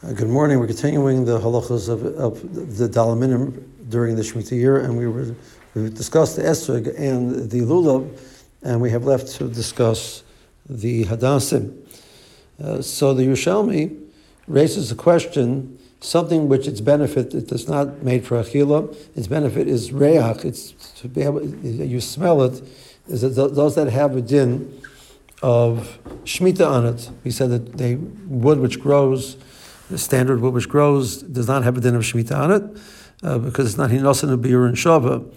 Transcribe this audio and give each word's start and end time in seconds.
Uh, 0.00 0.12
good 0.12 0.28
morning. 0.28 0.60
We're 0.60 0.68
continuing 0.68 1.24
the 1.24 1.40
halachas 1.40 1.88
of, 1.88 2.04
of 2.04 2.78
the 2.78 2.88
daled 2.88 3.18
minim 3.18 3.68
during 3.88 4.14
the 4.14 4.22
Shemitah 4.22 4.52
year, 4.52 4.78
and 4.78 4.96
we 4.96 5.08
were 5.08 5.34
we 5.74 5.90
discussed 5.90 6.36
the 6.36 6.42
esrog 6.42 6.96
and 6.96 7.50
the 7.50 7.62
lulav, 7.62 8.08
and 8.62 8.80
we 8.80 8.90
have 8.90 9.04
left 9.04 9.26
to 9.38 9.48
discuss 9.48 10.22
the 10.70 11.04
hadassim. 11.06 11.76
Uh, 12.62 12.80
so 12.80 13.12
the 13.12 13.24
Yerushalmi 13.24 14.00
raises 14.46 14.92
a 14.92 14.94
question: 14.94 15.76
something 15.98 16.48
which 16.48 16.68
its 16.68 16.80
benefit 16.80 17.34
it 17.34 17.50
is 17.50 17.66
not 17.66 18.00
made 18.00 18.24
for 18.24 18.40
achila, 18.40 18.96
its 19.16 19.26
benefit 19.26 19.66
is 19.66 19.92
reach. 19.92 20.44
It's 20.44 20.70
to 21.00 21.08
be 21.08 21.22
able 21.22 21.44
you 21.44 22.00
smell 22.00 22.42
it. 22.42 22.62
Is 23.08 23.24
it 23.24 23.30
those 23.30 23.74
that 23.74 23.88
have 23.88 24.14
a 24.14 24.20
din 24.20 24.80
of 25.42 25.98
shmita 26.22 26.64
on 26.64 26.86
it? 26.86 27.10
We 27.24 27.32
said 27.32 27.50
that 27.50 27.78
they 27.78 27.96
wood 27.96 28.60
which 28.60 28.78
grows 28.78 29.36
the 29.90 29.98
standard 29.98 30.40
wood 30.40 30.54
which 30.54 30.68
grows 30.68 31.22
does 31.22 31.48
not 31.48 31.64
have 31.64 31.76
a 31.76 31.80
din 31.80 31.94
of 31.94 32.02
Shemitah 32.02 32.36
on 32.36 32.52
it 32.52 32.80
uh, 33.22 33.38
because 33.38 33.66
it's 33.66 33.78
not 33.78 33.90
hinosan 33.90 34.30
of 34.30 34.42
beer 34.42 34.66
and 34.66 34.76
shava. 34.76 35.32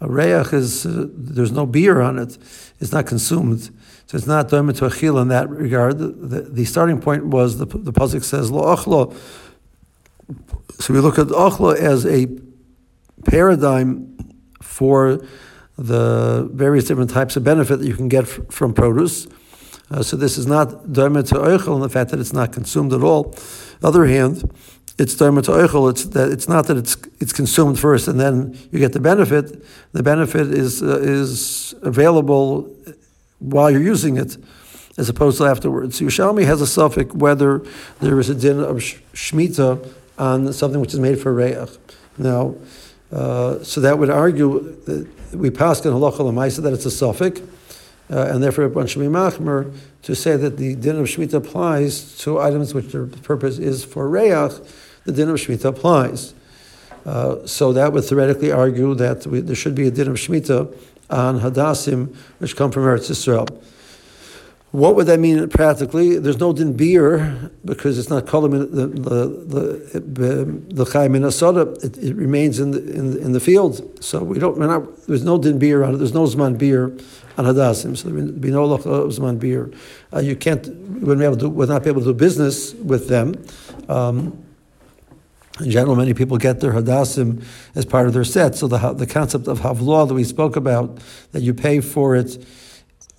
A 0.00 0.08
reyach 0.08 0.52
is, 0.52 0.84
uh, 0.84 1.06
there's 1.08 1.52
no 1.52 1.66
beer 1.66 2.00
on 2.00 2.18
it, 2.18 2.36
it's 2.80 2.92
not 2.92 3.06
consumed. 3.06 3.70
So 4.06 4.18
it's 4.18 4.26
not 4.26 4.48
doimet 4.48 4.76
to 4.78 4.84
achil 4.84 5.20
in 5.20 5.28
that 5.28 5.48
regard. 5.48 5.98
The, 5.98 6.08
the, 6.08 6.40
the, 6.42 6.64
starting 6.64 7.00
point 7.00 7.26
was 7.26 7.58
the, 7.58 7.64
the 7.64 7.92
Pasuk 7.92 8.22
says, 8.22 8.50
lo 8.50 8.76
achlo. 8.76 9.16
So 10.78 10.92
we 10.92 11.00
look 11.00 11.18
at 11.18 11.28
achlo 11.28 11.74
as 11.74 12.04
a 12.04 12.26
paradigm 13.24 14.34
for 14.60 15.24
the 15.78 16.48
various 16.52 16.84
different 16.84 17.10
types 17.10 17.36
of 17.36 17.44
benefit 17.44 17.78
that 17.78 17.86
you 17.86 17.94
can 17.94 18.08
get 18.08 18.24
f- 18.24 18.40
from 18.50 18.74
produce. 18.74 19.26
Uh, 19.90 20.02
so 20.02 20.16
this 20.16 20.38
is 20.38 20.46
not 20.46 20.68
doimet 20.86 21.28
to 21.28 21.34
ochel 21.34 21.74
in 21.76 21.80
the 21.80 21.88
fact 21.88 22.10
that 22.10 22.18
it's 22.18 22.32
not 22.32 22.52
consumed 22.52 22.92
at 22.92 23.02
all 23.02 23.34
other 23.84 24.06
hand, 24.06 24.50
it's 24.98 25.14
dermatoichel. 25.14 25.90
It's 25.90 26.04
that 26.06 26.30
it's 26.30 26.48
not 26.48 26.66
that 26.68 26.76
it's 26.76 26.96
it's 27.20 27.32
consumed 27.32 27.78
first 27.78 28.08
and 28.08 28.18
then 28.18 28.56
you 28.72 28.78
get 28.78 28.92
the 28.92 29.00
benefit. 29.00 29.64
The 29.92 30.02
benefit 30.02 30.48
is 30.48 30.82
uh, 30.82 30.98
is 31.00 31.74
available 31.82 32.74
while 33.40 33.70
you're 33.70 33.82
using 33.82 34.16
it, 34.16 34.36
as 34.96 35.08
opposed 35.08 35.38
to 35.38 35.44
afterwards. 35.44 36.00
Yerushalmi 36.00 36.46
has 36.46 36.60
a 36.60 36.66
suffix 36.66 37.12
whether 37.14 37.62
there 38.00 38.18
is 38.20 38.30
a 38.30 38.34
din 38.34 38.60
of 38.60 38.76
shmita 38.76 39.92
on 40.16 40.52
something 40.52 40.80
which 40.80 40.94
is 40.94 41.00
made 41.00 41.20
for 41.20 41.34
reyach. 41.34 41.76
Now, 42.16 42.54
uh, 43.12 43.62
so 43.64 43.80
that 43.80 43.98
would 43.98 44.10
argue 44.10 44.76
that 44.86 45.08
we 45.32 45.50
pass 45.50 45.84
in 45.84 45.92
halacha 45.92 46.20
lemaisa 46.20 46.62
that 46.62 46.72
it's 46.72 46.86
a 46.86 46.90
suffix 46.90 47.40
uh, 48.10 48.28
and 48.30 48.42
therefore 48.42 48.68
one 48.68 48.86
should 48.86 49.00
be 49.00 49.06
machmer 49.06 49.74
to 50.02 50.14
say 50.14 50.36
that 50.36 50.56
the 50.58 50.74
din 50.74 50.98
of 50.98 51.06
Shemitah 51.06 51.34
applies 51.34 52.18
to 52.18 52.38
items 52.38 52.74
which 52.74 52.92
their 52.92 53.06
purpose 53.06 53.58
is 53.58 53.84
for 53.84 54.08
reyach, 54.08 54.66
the 55.04 55.12
din 55.12 55.30
of 55.30 55.36
Shemitah 55.36 55.66
applies. 55.66 56.34
Uh, 57.06 57.46
so 57.46 57.72
that 57.72 57.92
would 57.92 58.04
theoretically 58.04 58.50
argue 58.50 58.94
that 58.94 59.26
we, 59.26 59.40
there 59.40 59.56
should 59.56 59.74
be 59.74 59.86
a 59.86 59.90
din 59.90 60.08
of 60.08 60.16
Shemitah 60.16 60.74
on 61.10 61.40
hadassim 61.40 62.14
which 62.38 62.56
come 62.56 62.70
from 62.70 62.84
Eretz 62.84 63.10
Yisrael. 63.10 63.48
What 64.74 64.96
would 64.96 65.06
that 65.06 65.20
mean 65.20 65.48
practically? 65.50 66.18
There's 66.18 66.40
no 66.40 66.52
din 66.52 66.72
beer 66.72 67.52
because 67.64 67.96
it's 67.96 68.10
not 68.10 68.26
called 68.26 68.50
the 68.50 68.58
the 68.58 68.88
the 69.94 70.44
the 70.74 70.84
chayim 70.84 71.14
It, 71.84 71.96
it 71.96 72.16
remains 72.16 72.58
in 72.58 72.72
the 72.72 72.80
in, 72.92 73.16
in 73.18 73.32
the 73.32 73.38
field, 73.38 74.02
so 74.02 74.24
we 74.24 74.40
don't. 74.40 74.58
We're 74.58 74.66
not, 74.66 75.06
there's 75.06 75.22
no 75.22 75.38
din 75.38 75.60
beer 75.60 75.84
on 75.84 75.94
it. 75.94 75.98
There's 75.98 76.12
no 76.12 76.24
zman 76.24 76.58
beer 76.58 76.92
on 77.36 77.44
hadassim. 77.44 77.96
So 77.96 78.08
there 78.08 78.14
would 78.14 78.40
be 78.40 78.50
no 78.50 78.66
zman 78.76 79.38
beer. 79.38 79.70
Uh, 80.12 80.20
you 80.20 80.36
can't. 80.36 80.66
We 80.66 81.00
wouldn't 81.00 81.22
able 81.22 81.36
to. 81.38 81.48
Would 81.48 81.68
not 81.68 81.82
be 81.82 81.90
able 81.90 82.00
to 82.02 82.08
do 82.08 82.14
business 82.14 82.74
with 82.74 83.08
them. 83.08 83.44
Um, 83.88 84.44
in 85.60 85.70
general, 85.70 85.94
many 85.94 86.14
people 86.14 86.36
get 86.36 86.60
their 86.60 86.72
hadassim 86.72 87.44
as 87.76 87.84
part 87.84 88.08
of 88.08 88.12
their 88.12 88.24
set. 88.24 88.56
So 88.56 88.66
the 88.66 88.92
the 88.92 89.06
concept 89.06 89.46
of 89.46 89.60
havlah 89.60 90.08
that 90.08 90.14
we 90.14 90.24
spoke 90.24 90.56
about, 90.56 90.98
that 91.32 91.42
you 91.42 91.54
pay 91.54 91.80
for 91.80 92.16
it 92.16 92.44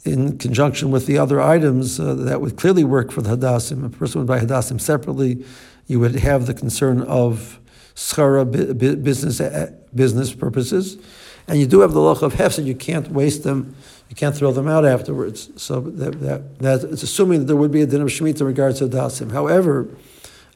in 0.03 0.37
conjunction 0.37 0.91
with 0.91 1.07
the 1.07 1.17
other 1.17 1.41
items 1.41 1.99
uh, 1.99 2.13
that 2.13 2.39
would 2.39 2.57
clearly 2.57 2.83
work 2.83 3.11
for 3.11 3.21
the 3.21 3.35
hadassim. 3.35 3.85
A 3.85 3.89
person 3.89 4.21
would 4.21 4.27
buy 4.27 4.39
hadassim 4.39 4.79
separately. 4.79 5.43
You 5.87 5.99
would 5.99 6.15
have 6.15 6.45
the 6.45 6.53
concern 6.53 7.01
of 7.01 7.59
schara 7.95 8.45
business 9.03 9.39
uh, 9.39 9.71
business 9.93 10.33
purposes, 10.33 10.97
and 11.47 11.59
you 11.59 11.67
do 11.67 11.81
have 11.81 11.93
the 11.93 12.01
loch 12.01 12.21
of 12.21 12.33
hefsed. 12.33 12.59
You 12.59 12.75
can't 12.75 13.09
waste 13.09 13.43
them. 13.43 13.75
You 14.09 14.15
can't 14.15 14.35
throw 14.35 14.51
them 14.51 14.67
out 14.67 14.85
afterwards. 14.85 15.49
So 15.61 15.81
that, 15.81 16.19
that, 16.21 16.59
that 16.59 16.83
it's 16.83 17.03
assuming 17.03 17.39
that 17.39 17.45
there 17.45 17.55
would 17.55 17.71
be 17.71 17.81
a 17.81 17.85
din 17.85 18.01
of 18.01 18.07
shemitah 18.07 18.41
in 18.41 18.47
regards 18.47 18.79
to 18.79 18.87
hadassim. 18.87 19.31
However, 19.31 19.87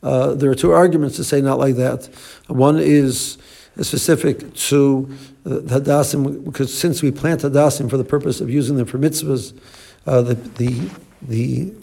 uh, 0.01 0.33
there 0.33 0.49
are 0.49 0.55
two 0.55 0.71
arguments 0.71 1.15
to 1.17 1.23
say 1.23 1.41
not 1.41 1.59
like 1.59 1.75
that. 1.75 2.09
One 2.47 2.79
is 2.79 3.37
specific 3.81 4.53
to 4.53 5.15
uh, 5.45 5.49
hadassim, 5.49 6.43
because 6.43 6.75
since 6.75 7.01
we 7.01 7.11
plant 7.11 7.41
hadassim 7.41 7.89
for 7.89 7.97
the 7.97 8.03
purpose 8.03 8.41
of 8.41 8.49
using 8.49 8.77
them 8.77 8.85
for 8.85 8.97
mitzvahs, 8.97 9.57
uh, 10.05 10.21
the, 10.21 10.35
the, 10.35 10.89
the 11.21 11.73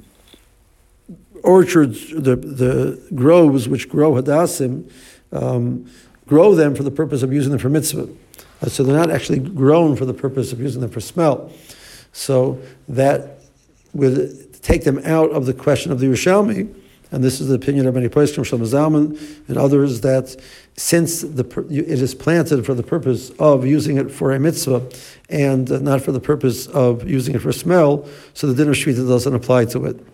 orchards, 1.42 2.10
the, 2.10 2.36
the 2.36 3.00
groves 3.14 3.68
which 3.68 3.88
grow 3.88 4.12
hadassim, 4.12 4.90
um, 5.32 5.90
grow 6.26 6.54
them 6.54 6.74
for 6.74 6.82
the 6.82 6.90
purpose 6.90 7.22
of 7.22 7.32
using 7.32 7.50
them 7.50 7.58
for 7.58 7.68
mitzvah. 7.68 8.08
Uh, 8.62 8.68
so 8.68 8.82
they're 8.82 8.96
not 8.96 9.10
actually 9.10 9.38
grown 9.38 9.96
for 9.96 10.04
the 10.04 10.14
purpose 10.14 10.52
of 10.52 10.60
using 10.60 10.80
them 10.80 10.90
for 10.90 11.00
smell. 11.00 11.50
So 12.12 12.60
that 12.88 13.40
would 13.92 14.62
take 14.62 14.84
them 14.84 15.00
out 15.04 15.30
of 15.30 15.46
the 15.46 15.54
question 15.54 15.92
of 15.92 16.00
the 16.00 16.06
Yerushalmi, 16.06 16.74
and 17.12 17.22
this 17.22 17.40
is 17.40 17.48
the 17.48 17.54
opinion 17.54 17.86
of 17.86 17.94
many 17.94 18.08
poskim, 18.08 18.44
Shlomo 18.44 18.66
Zalman 18.66 19.48
and 19.48 19.56
others, 19.56 20.00
that 20.00 20.34
since 20.76 21.20
the, 21.20 21.44
it 21.70 22.02
is 22.02 22.14
planted 22.14 22.66
for 22.66 22.74
the 22.74 22.82
purpose 22.82 23.30
of 23.38 23.64
using 23.64 23.96
it 23.96 24.10
for 24.10 24.32
a 24.32 24.40
mitzvah 24.40 24.90
and 25.28 25.70
not 25.82 26.02
for 26.02 26.10
the 26.10 26.20
purpose 26.20 26.66
of 26.66 27.08
using 27.08 27.34
it 27.34 27.42
for 27.42 27.52
smell, 27.52 28.08
so 28.34 28.46
the 28.46 28.54
din 28.54 28.68
of 28.68 28.74
Shmita 28.74 29.06
doesn't 29.06 29.34
apply 29.34 29.66
to 29.66 29.84
it. 29.86 30.04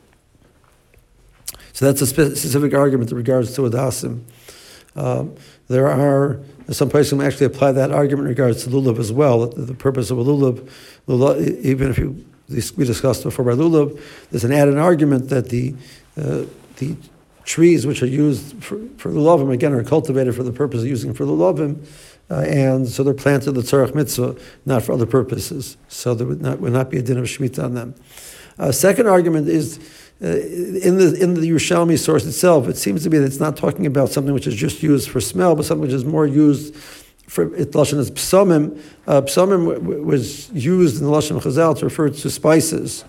So 1.73 1.87
that's 1.87 2.03
a 2.03 2.07
specific 2.07 2.75
argument 2.75 3.11
in 3.11 3.17
regards 3.17 3.55
to 3.55 3.63
Hadassim. 3.63 4.23
Um, 4.97 5.37
there 5.69 5.89
are 5.89 6.41
some 6.71 6.91
places 6.91 7.13
who 7.13 7.23
actually 7.23 7.47
apply 7.47 7.73
that 7.73 7.91
argument 7.91 8.27
in 8.27 8.31
regards 8.31 8.65
to 8.65 8.71
lulav 8.71 8.99
as 8.99 9.13
well. 9.13 9.47
The, 9.47 9.75
purpose 9.75 10.11
of 10.11 10.19
a 10.19 10.25
lulav, 10.25 10.69
lulav, 11.09 11.65
even 11.65 11.91
if 11.91 11.99
you 11.99 12.25
we 12.77 12.85
discussed 12.85 13.23
before 13.23 13.45
by 13.45 13.53
lulav, 13.53 13.99
there's 14.31 14.45
an 14.45 14.53
added 14.53 14.77
argument 14.77 15.31
that 15.31 15.49
the 15.49 15.75
uh, 16.17 16.45
the 16.77 16.97
trees 17.45 17.87
which 17.87 18.03
are 18.03 18.07
used 18.07 18.63
for, 18.63 18.79
for 18.99 19.11
lulavim, 19.11 19.53
again, 19.53 19.73
are 19.73 19.83
cultivated 19.83 20.35
for 20.35 20.43
the 20.43 20.53
purpose 20.53 20.83
of 20.83 20.87
using 20.87 21.15
for 21.15 21.25
lulavim, 21.25 21.85
uh, 22.31 22.41
and 22.41 22.89
so 22.89 23.03
they're 23.03 23.15
planted 23.15 23.53
the 23.53 23.63
tzarech 23.63 23.95
mitzvah, 23.95 24.37
not 24.65 24.83
for 24.83 24.93
other 24.93 25.07
purposes. 25.07 25.77
So 25.89 26.15
there 26.15 26.27
would 26.27 26.41
not, 26.41 26.61
would 26.61 26.73
not 26.73 26.91
be 26.91 26.99
a 26.99 27.03
din 27.03 27.19
of 27.19 27.25
shemitah 27.25 27.65
on 27.65 27.75
them. 27.75 27.95
Uh, 28.59 28.71
second 28.71 29.07
argument 29.07 29.49
is 29.49 29.79
uh, 30.23 30.27
in 30.27 30.99
the 30.99 31.17
in 31.21 31.35
the 31.35 31.51
Yerushalmi 31.51 31.99
source 31.99 32.25
itself. 32.25 32.69
It 32.69 32.77
seems 32.77 33.03
to 33.03 33.11
be 33.11 33.19
that 33.19 33.27
it's 33.27 33.41
not 33.41 33.57
talking 33.57 33.87
about 33.87 34.11
something 34.11 34.33
which 34.33 34.47
is 34.47 34.55
just 34.55 34.83
used 34.83 35.09
for 35.11 35.21
smell, 35.21 35.57
but 35.57 35.65
something 35.65 35.83
which 35.83 35.93
is 35.93 36.05
more 36.05 36.27
used 36.27 36.75
for 37.27 37.55
it 37.55 37.73
lashon 37.73 37.99
as 37.99 38.11
psamim. 38.11 38.79
Uh, 39.07 39.21
w- 39.21 40.03
was 40.03 40.51
used 40.51 41.01
in 41.01 41.07
the 41.07 41.11
lashon 41.11 41.41
chazal 41.41 41.77
to 41.79 41.85
refer 41.85 42.09
to 42.09 42.31
spices 42.31 43.05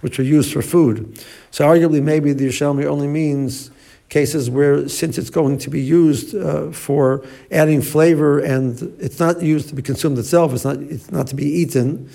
which 0.00 0.20
are 0.20 0.24
used 0.24 0.52
for 0.52 0.62
food. 0.62 1.24
So 1.50 1.64
arguably, 1.64 2.02
maybe 2.02 2.32
the 2.32 2.48
Yerushalmi 2.48 2.84
only 2.84 3.08
means 3.08 3.70
cases 4.08 4.48
where, 4.48 4.88
since 4.88 5.18
it's 5.18 5.30
going 5.30 5.58
to 5.58 5.70
be 5.70 5.80
used 5.80 6.34
uh, 6.34 6.70
for 6.70 7.24
adding 7.50 7.82
flavor 7.82 8.38
and 8.38 8.80
it's 8.98 9.18
not 9.18 9.42
used 9.42 9.68
to 9.68 9.74
be 9.74 9.82
consumed 9.82 10.18
itself, 10.18 10.52
it's 10.54 10.64
not, 10.64 10.76
it's 10.76 11.10
not 11.10 11.26
to 11.26 11.34
be 11.34 11.44
eaten, 11.44 12.08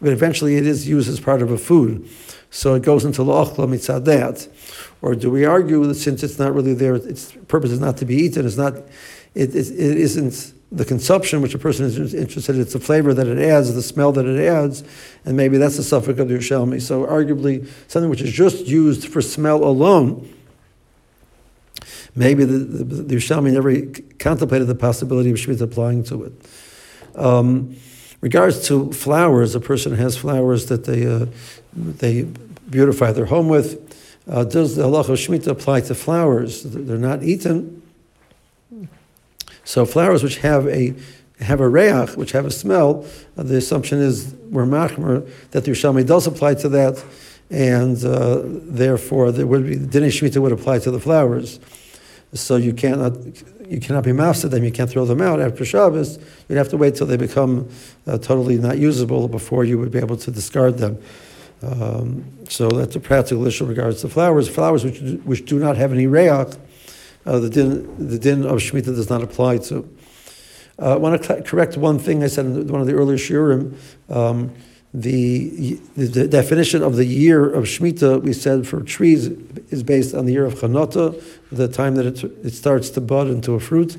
but 0.00 0.12
eventually 0.12 0.56
it 0.56 0.66
is 0.66 0.88
used 0.88 1.08
as 1.08 1.20
part 1.20 1.42
of 1.42 1.50
a 1.50 1.58
food. 1.58 2.08
So 2.50 2.74
it 2.74 2.82
goes 2.82 3.04
into 3.04 3.22
la'achla 3.22 3.66
mitzadat. 3.68 4.48
Or 5.02 5.14
do 5.14 5.30
we 5.30 5.44
argue 5.44 5.84
that 5.86 5.96
since 5.96 6.22
it's 6.22 6.38
not 6.38 6.54
really 6.54 6.72
there, 6.74 6.94
its 6.94 7.32
purpose 7.48 7.70
is 7.70 7.80
not 7.80 7.96
to 7.98 8.04
be 8.04 8.14
eaten, 8.14 8.46
it's 8.46 8.56
not, 8.56 8.76
it, 9.34 9.54
it, 9.54 9.70
it 9.70 9.98
isn't 9.98 10.54
the 10.70 10.84
consumption 10.84 11.40
which 11.40 11.54
a 11.54 11.58
person 11.58 11.86
is 11.86 12.14
interested 12.14 12.56
in, 12.56 12.62
it's 12.62 12.72
the 12.72 12.80
flavor 12.80 13.14
that 13.14 13.26
it 13.26 13.38
adds, 13.38 13.72
the 13.74 13.82
smell 13.82 14.12
that 14.12 14.26
it 14.26 14.40
adds, 14.44 14.82
and 15.24 15.36
maybe 15.36 15.56
that's 15.56 15.76
the 15.76 15.82
suffix 15.82 16.18
of 16.18 16.28
the 16.28 16.34
Yerushalmi. 16.34 16.80
So 16.80 17.06
arguably, 17.06 17.68
something 17.86 18.10
which 18.10 18.22
is 18.22 18.32
just 18.32 18.66
used 18.66 19.08
for 19.08 19.20
smell 19.20 19.62
alone, 19.62 20.32
maybe 22.16 22.44
the, 22.44 22.58
the, 22.58 22.84
the 23.02 23.14
Yerushalmi 23.16 23.52
never 23.52 24.02
contemplated 24.18 24.66
the 24.66 24.74
possibility 24.74 25.30
of 25.30 25.36
Shemitah 25.36 25.62
applying 25.62 26.02
to 26.04 26.24
it. 26.24 26.32
Um, 27.14 27.76
regards 28.24 28.66
to 28.68 28.90
flowers, 28.90 29.54
a 29.54 29.60
person 29.60 29.94
has 29.96 30.16
flowers 30.16 30.66
that 30.66 30.86
they, 30.86 31.06
uh, 31.06 31.26
they 31.74 32.22
beautify 32.70 33.12
their 33.12 33.26
home 33.26 33.48
with. 33.50 33.68
Uh, 34.26 34.44
does 34.44 34.76
the 34.76 34.84
halacha 34.84 35.10
of 35.10 35.18
Shemitah 35.18 35.48
apply 35.48 35.82
to 35.82 35.94
flowers? 35.94 36.62
They're 36.62 36.96
not 36.96 37.22
eaten, 37.22 37.82
so 39.62 39.84
flowers 39.84 40.22
which 40.22 40.38
have 40.38 40.66
a 40.68 40.94
have 41.40 41.60
a 41.60 41.68
reach, 41.68 42.16
which 42.16 42.32
have 42.32 42.46
a 42.46 42.50
smell, 42.50 43.04
uh, 43.36 43.42
the 43.42 43.56
assumption 43.56 43.98
is 43.98 44.34
we're 44.48 44.64
machmer 44.64 45.28
that 45.50 45.64
the 45.64 45.72
Yerushalmi 45.72 46.06
does 46.06 46.26
apply 46.26 46.54
to 46.54 46.68
that, 46.70 47.04
and 47.50 48.02
uh, 48.04 48.40
therefore 48.44 49.32
there 49.32 49.46
would 49.46 49.66
be 49.66 49.74
the 49.74 49.86
din 49.86 50.04
Shemitah 50.04 50.40
would 50.40 50.52
apply 50.52 50.78
to 50.78 50.90
the 50.90 51.00
flowers. 51.00 51.60
So 52.34 52.56
you 52.56 52.74
cannot 52.74 53.16
you 53.66 53.80
cannot 53.80 54.04
be 54.04 54.12
master 54.12 54.48
them. 54.48 54.64
You 54.64 54.72
can't 54.72 54.90
throw 54.90 55.04
them 55.04 55.22
out 55.22 55.40
after 55.40 55.64
Shabbos. 55.64 56.18
You'd 56.48 56.58
have 56.58 56.68
to 56.68 56.76
wait 56.76 56.96
till 56.96 57.06
they 57.06 57.16
become 57.16 57.68
uh, 58.06 58.18
totally 58.18 58.58
not 58.58 58.78
usable 58.78 59.28
before 59.28 59.64
you 59.64 59.78
would 59.78 59.90
be 59.90 59.98
able 59.98 60.16
to 60.18 60.30
discard 60.30 60.78
them. 60.78 61.00
Um, 61.62 62.24
so 62.48 62.68
that's 62.68 62.94
a 62.96 63.00
practical 63.00 63.46
issue 63.46 63.64
regards 63.64 64.02
to 64.02 64.08
flowers. 64.08 64.48
Flowers 64.48 64.84
which 64.84 65.00
which 65.24 65.44
do 65.46 65.58
not 65.58 65.76
have 65.76 65.92
any 65.92 66.06
reach, 66.06 66.56
uh, 67.24 67.38
the 67.38 67.48
din 67.48 68.08
the 68.08 68.18
din 68.18 68.44
of 68.44 68.58
shemitah 68.58 68.94
does 68.94 69.08
not 69.08 69.22
apply 69.22 69.58
to. 69.58 69.88
Uh, 70.78 70.94
I 70.94 70.96
want 70.96 71.22
to 71.22 71.42
correct 71.42 71.76
one 71.76 71.98
thing 72.00 72.24
I 72.24 72.26
said 72.26 72.46
in 72.46 72.66
one 72.66 72.80
of 72.80 72.86
the 72.86 72.94
earlier 72.94 73.16
shiurim. 73.16 73.76
Um, 74.10 74.52
the, 74.94 75.74
the 75.96 76.28
definition 76.28 76.80
of 76.80 76.94
the 76.94 77.04
year 77.04 77.50
of 77.50 77.64
Shemitah, 77.64 78.22
we 78.22 78.32
said 78.32 78.64
for 78.64 78.80
trees, 78.80 79.26
is 79.70 79.82
based 79.82 80.14
on 80.14 80.24
the 80.24 80.32
year 80.32 80.46
of 80.46 80.54
Chanota, 80.54 81.20
the 81.50 81.66
time 81.66 81.96
that 81.96 82.06
it, 82.06 82.22
it 82.22 82.52
starts 82.52 82.90
to 82.90 83.00
bud 83.00 83.26
into 83.26 83.54
a 83.54 83.60
fruit. 83.60 83.96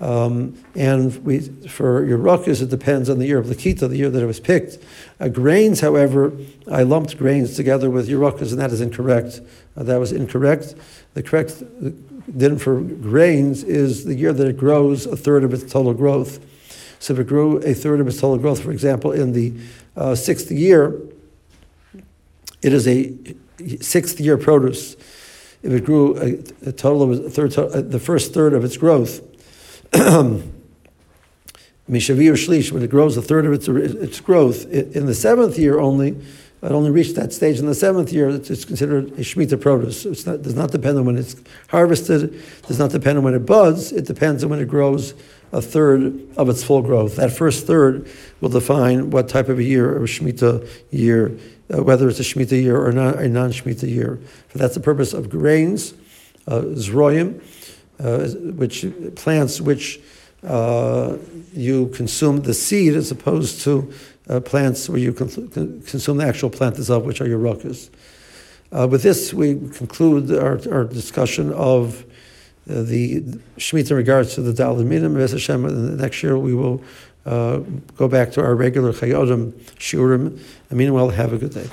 Um, 0.00 0.60
and 0.74 1.24
we, 1.24 1.38
for 1.68 2.04
Yerukas, 2.04 2.60
it 2.60 2.70
depends 2.70 3.08
on 3.08 3.20
the 3.20 3.26
year 3.26 3.38
of 3.38 3.46
Lakita, 3.46 3.88
the 3.88 3.96
year 3.96 4.10
that 4.10 4.20
it 4.20 4.26
was 4.26 4.40
picked. 4.40 4.78
Uh, 5.20 5.28
grains, 5.28 5.80
however, 5.80 6.32
I 6.70 6.82
lumped 6.82 7.16
grains 7.16 7.54
together 7.54 7.88
with 7.88 8.08
Yerukas, 8.08 8.50
and 8.50 8.60
that 8.60 8.72
is 8.72 8.80
incorrect. 8.80 9.40
Uh, 9.76 9.84
that 9.84 9.98
was 9.98 10.10
incorrect. 10.10 10.74
The 11.14 11.22
correct 11.22 11.62
din 12.36 12.58
for 12.58 12.80
grains 12.80 13.62
is 13.62 14.04
the 14.04 14.16
year 14.16 14.32
that 14.32 14.48
it 14.48 14.58
grows 14.58 15.06
a 15.06 15.16
third 15.16 15.44
of 15.44 15.54
its 15.54 15.72
total 15.72 15.94
growth. 15.94 16.44
So 16.98 17.12
if 17.12 17.20
it 17.20 17.28
grew 17.28 17.58
a 17.58 17.72
third 17.72 18.00
of 18.00 18.08
its 18.08 18.20
total 18.20 18.38
growth, 18.38 18.62
for 18.62 18.72
example, 18.72 19.12
in 19.12 19.32
the 19.32 19.54
uh, 19.96 20.14
sixth 20.14 20.50
year, 20.50 21.00
it 22.62 22.72
is 22.72 22.86
a 22.86 23.14
sixth 23.80 24.20
year 24.20 24.36
produce. 24.36 24.94
If 25.62 25.72
it 25.72 25.84
grew 25.84 26.16
a, 26.18 26.68
a 26.68 26.72
total 26.72 27.02
of 27.02 27.10
a 27.10 27.30
third, 27.30 27.56
uh, 27.58 27.80
the 27.80 27.98
first 27.98 28.32
third 28.34 28.52
of 28.52 28.64
its 28.64 28.76
growth, 28.76 29.20
Mishavir 31.90 32.32
Shlish, 32.32 32.72
when 32.72 32.82
it 32.82 32.90
grows 32.90 33.16
a 33.16 33.22
third 33.22 33.46
of 33.46 33.52
its, 33.52 33.68
its 33.68 34.20
growth, 34.20 34.70
in 34.70 35.06
the 35.06 35.14
seventh 35.14 35.58
year 35.58 35.78
only, 35.78 36.16
it 36.62 36.72
only 36.72 36.90
reached 36.90 37.14
that 37.14 37.32
stage 37.32 37.58
in 37.58 37.66
the 37.66 37.74
seventh 37.74 38.12
year, 38.12 38.28
it's 38.28 38.64
considered 38.64 39.12
a 39.12 39.22
Shemitah 39.22 39.60
produce. 39.60 40.04
It 40.04 40.42
does 40.42 40.56
not 40.56 40.72
depend 40.72 40.98
on 40.98 41.04
when 41.04 41.16
it's 41.16 41.36
harvested, 41.68 42.34
it 42.34 42.66
does 42.66 42.78
not 42.78 42.90
depend 42.90 43.18
on 43.18 43.24
when 43.24 43.34
it 43.34 43.46
buds, 43.46 43.92
it 43.92 44.04
depends 44.04 44.42
on 44.42 44.50
when 44.50 44.58
it 44.58 44.66
grows 44.66 45.14
a 45.56 45.62
third 45.62 46.20
of 46.36 46.48
its 46.50 46.62
full 46.62 46.82
growth. 46.82 47.16
That 47.16 47.32
first 47.32 47.66
third 47.66 48.06
will 48.40 48.50
define 48.50 49.10
what 49.10 49.28
type 49.28 49.48
of 49.48 49.58
a 49.58 49.64
year 49.64 49.96
or 49.96 50.00
Shemitah 50.00 50.68
year, 50.90 51.38
uh, 51.72 51.82
whether 51.82 52.08
it's 52.08 52.20
a 52.20 52.22
Shemitah 52.22 52.62
year 52.62 52.78
or 52.78 52.92
not, 52.92 53.16
a 53.16 53.28
non 53.28 53.50
Shemitah 53.50 53.88
year. 53.88 54.20
For 54.48 54.58
that's 54.58 54.74
the 54.74 54.80
purpose 54.80 55.14
of 55.14 55.30
grains, 55.30 55.94
uh, 56.46 56.60
Zroyim, 56.60 57.40
uh, 57.98 58.28
which 58.52 58.84
plants 59.16 59.60
which 59.60 59.98
uh, 60.44 61.16
you 61.54 61.88
consume 61.88 62.42
the 62.42 62.52
seed 62.52 62.94
as 62.94 63.10
opposed 63.10 63.62
to 63.62 63.90
uh, 64.28 64.40
plants 64.40 64.90
where 64.90 64.98
you 64.98 65.12
consume 65.14 66.18
the 66.18 66.26
actual 66.26 66.50
plant 66.50 66.78
itself, 66.78 67.04
which 67.04 67.22
are 67.22 67.26
Yerukas. 67.26 67.88
Uh, 68.72 68.86
with 68.90 69.02
this, 69.02 69.32
we 69.32 69.54
conclude 69.70 70.30
our, 70.32 70.60
our 70.70 70.84
discussion 70.84 71.50
of 71.52 72.04
uh, 72.68 72.82
the 72.82 73.20
Shemitah 73.58 73.92
in 73.92 73.96
regards 73.96 74.34
to 74.34 74.42
the 74.42 74.52
Daled 74.52 74.84
Minim. 74.84 75.14
Hashem, 75.16 75.96
next 75.96 76.22
year 76.22 76.38
we 76.38 76.54
will 76.54 76.82
uh, 77.24 77.58
go 77.96 78.08
back 78.08 78.32
to 78.32 78.42
our 78.42 78.54
regular 78.54 78.92
Chayodim 78.92 79.52
Shurim. 79.78 80.38
And 80.70 80.78
meanwhile, 80.78 81.10
have 81.10 81.32
a 81.32 81.38
good 81.38 81.54
day. 81.54 81.68